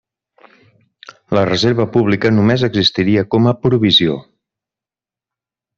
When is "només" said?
2.39-2.67